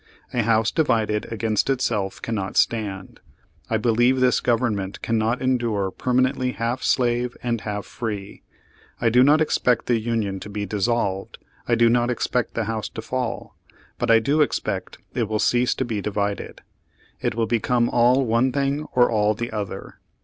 A 0.33 0.41
house 0.41 0.71
divided 0.71 1.31
against 1.31 1.69
itself 1.69 2.19
cannot 2.23 2.57
stand. 2.57 3.19
I 3.69 3.77
believe 3.77 4.19
this 4.19 4.39
Government 4.39 4.99
cannot 5.03 5.43
endure 5.43 5.91
permanently 5.91 6.53
half 6.53 6.81
slave 6.81 7.37
and 7.43 7.61
half 7.61 7.85
free. 7.85 8.41
I 8.99 9.09
do 9.09 9.21
not 9.21 9.41
expect 9.41 9.85
the 9.85 9.99
Union 9.99 10.39
to 10.39 10.49
be 10.49 10.65
dissolved— 10.65 11.37
I 11.67 11.75
do 11.75 11.87
not 11.87 12.09
expect 12.09 12.55
the 12.55 12.63
house 12.63 12.89
to 12.89 13.01
fall— 13.03 13.55
but 13.99 14.09
I 14.09 14.17
do 14.17 14.41
expect 14.41 14.97
it 15.13 15.29
will 15.29 15.37
cease 15.37 15.75
to 15.75 15.85
be 15.85 16.01
divided. 16.01 16.61
It 17.19 17.35
will 17.35 17.45
become 17.45 17.87
all 17.87 18.25
one 18.25 18.51
thing 18.51 18.85
or 18.93 19.07
all 19.11 19.35
the 19.35 19.51
other. 19.51 19.99